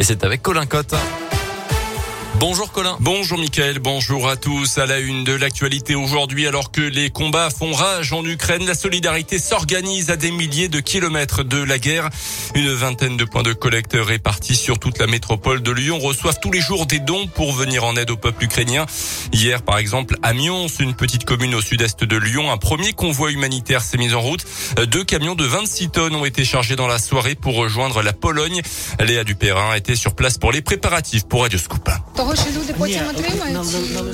[0.00, 0.94] Et c'est avec Colin Cotte.
[2.36, 2.96] Bonjour Colin.
[3.00, 4.78] Bonjour Mickaël, bonjour à tous.
[4.78, 8.74] À la une de l'actualité aujourd'hui, alors que les combats font rage en Ukraine, la
[8.74, 12.08] solidarité s'organise à des milliers de kilomètres de la guerre.
[12.54, 16.52] Une vingtaine de points de collecte répartis sur toute la métropole de Lyon reçoivent tous
[16.52, 18.86] les jours des dons pour venir en aide au peuple ukrainien.
[19.32, 23.32] Hier, par exemple, à Mions, une petite commune au sud-est de Lyon, un premier convoi
[23.32, 24.44] humanitaire s'est mis en route.
[24.86, 28.62] Deux camions de 26 tonnes ont été chargés dans la soirée pour rejoindre la Pologne.
[29.00, 31.90] Léa Dupérin était sur place pour les préparatifs pour Radio Scoop.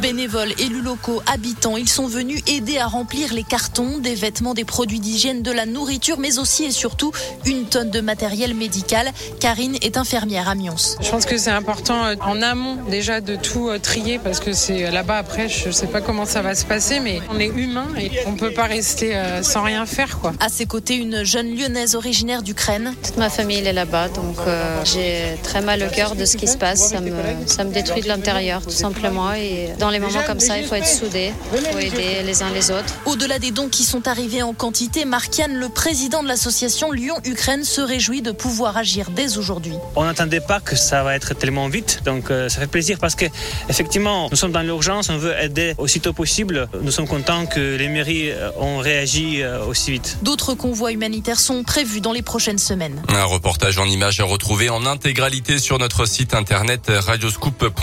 [0.00, 4.64] Bénévoles, élus locaux, habitants, ils sont venus aider à remplir les cartons, des vêtements, des
[4.64, 7.12] produits d'hygiène, de la nourriture, mais aussi et surtout
[7.44, 9.10] une tonne de matériel médical.
[9.38, 10.76] Karine est infirmière à Mions.
[11.00, 14.52] Je pense que c'est important euh, en amont déjà de tout euh, trier parce que
[14.52, 17.38] c'est euh, là-bas après, je ne sais pas comment ça va se passer, mais on
[17.38, 20.32] est humain et on peut pas rester sans rien faire quoi.
[20.40, 22.94] À ses côtés, une jeune lyonnaise originaire d'Ukraine.
[23.02, 24.36] Toute ma famille est là-bas, donc
[24.84, 26.90] j'ai très mal au cœur de ce qui se passe.
[26.90, 27.12] Ça me,
[27.46, 29.32] ça me détruit de l'intérieur tout simplement.
[29.32, 32.50] Et dans les moments comme ça, il faut être soudé, il faut aider les uns
[32.50, 32.94] les autres.
[33.06, 37.80] Au-delà des dons qui sont arrivés en quantité, Markian, le président de l'association Lyon-Ukraine, se
[37.80, 39.74] réjouit de pouvoir agir dès aujourd'hui.
[39.96, 43.14] On n'attendait pas que ça va être tellement vite, donc euh, ça fait plaisir parce
[43.14, 43.26] que
[43.68, 46.68] effectivement, nous sommes dans l'urgence, on veut aider aussitôt possible.
[46.82, 50.18] Nous sommes contents que les mairies euh, ont réagi euh, aussi vite.
[50.22, 53.02] D'autres convois humanitaires sont prévus dans les prochaines semaines.
[53.08, 57.79] Un reportage en images à retrouver en intégralité sur notre site internet radioscoop.com.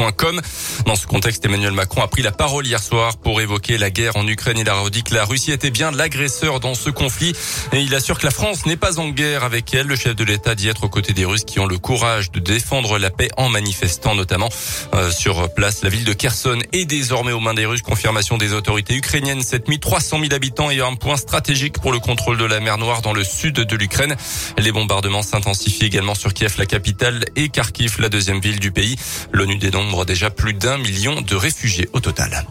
[0.85, 4.15] Dans ce contexte, Emmanuel Macron a pris la parole hier soir pour évoquer la guerre
[4.15, 4.57] en Ukraine.
[4.59, 7.33] Il a redit que la Russie était bien l'agresseur dans ce conflit
[7.73, 9.87] et il assure que la France n'est pas en guerre avec elle.
[9.87, 12.39] Le chef de l'État dit être aux côtés des Russes qui ont le courage de
[12.39, 14.49] défendre la paix en manifestant notamment
[14.93, 15.83] euh, sur place.
[15.83, 17.81] La ville de Kherson est désormais aux mains des Russes.
[17.81, 19.41] Confirmation des autorités ukrainiennes.
[19.41, 23.13] 7300 000 habitants et un point stratégique pour le contrôle de la mer Noire dans
[23.13, 24.15] le sud de l'Ukraine.
[24.57, 28.95] Les bombardements s'intensifient également sur Kiev, la capitale, et Kharkiv, la deuxième ville du pays.
[29.31, 32.45] L'ONU dénombre déjà plus d'un million de réfugiés au total.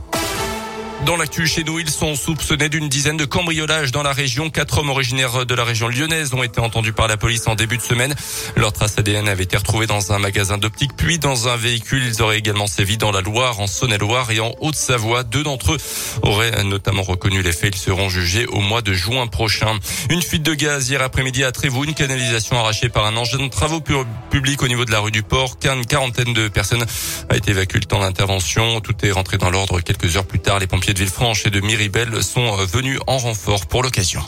[1.04, 4.50] Dans l'actu chez nous, ils sont soupçonnés d'une dizaine de cambriolages dans la région.
[4.50, 7.76] Quatre hommes originaires de la région lyonnaise ont été entendus par la police en début
[7.76, 8.14] de semaine.
[8.56, 12.02] Leur trace ADN avait été retrouvée dans un magasin d'optique, puis dans un véhicule.
[12.04, 15.22] Ils auraient également sévi dans la Loire, en Saône-et-Loire et en Haute-Savoie.
[15.22, 15.78] Deux d'entre eux
[16.22, 17.76] auraient notamment reconnu les faits.
[17.76, 19.78] Ils seront jugés au mois de juin prochain.
[20.10, 23.48] Une fuite de gaz hier après-midi à Trévoux, une canalisation arrachée par un engin de
[23.48, 23.82] travaux
[24.30, 25.56] publics au niveau de la rue du Port.
[25.64, 26.84] Une quarantaine de personnes
[27.28, 28.80] a été évacuée le temps d'intervention.
[28.80, 30.58] Tout est rentré dans l'ordre quelques heures plus tard.
[30.58, 34.20] Les pompiers de Villefranche et de Miribel sont venus en renfort pour l'occasion.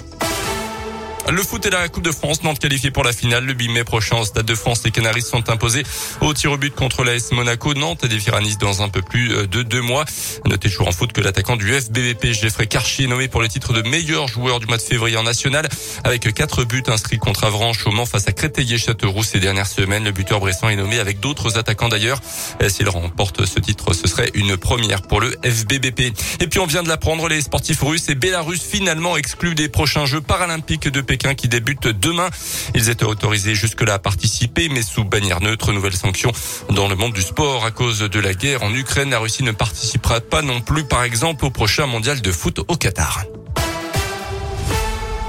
[1.31, 3.44] Le foot et la Coupe de France, Nantes qualifié pour la finale.
[3.44, 5.83] Le 8 mai prochain au Stade de France, les Canaries sont imposés
[6.22, 7.75] au tir au but contre l'AS Monaco.
[7.75, 10.06] Nantes a défié Nice dans un peu plus euh, de deux mois.
[10.47, 13.75] Notez toujours en foot que l'attaquant du FBVP, Geoffrey Karchi, est nommé pour le titre
[13.75, 15.69] de meilleur joueur du mois de février en national
[16.03, 20.05] avec quatre buts inscrits contre Avranches au Mans face à Créteil-Châteauroux ces dernières semaines.
[20.05, 22.21] Le buteur bressan est nommé avec d'autres attaquants d'ailleurs.
[22.69, 26.00] S'il remporte ce titre, ce serait une première pour le FBBP.
[26.41, 30.06] Et puis on vient de l'apprendre, les sportifs russes et bélarusses finalement exclus des prochains
[30.06, 32.30] Jeux paralympiques de Qui débute demain.
[32.74, 35.72] Ils étaient autorisés jusque-là à participer, mais sous bannière neutre.
[35.72, 36.32] Nouvelle sanction
[36.70, 39.10] dans le monde du sport à cause de la guerre en Ukraine.
[39.10, 42.76] La Russie ne participera pas non plus, par exemple, au prochain mondial de foot au
[42.76, 43.24] Qatar.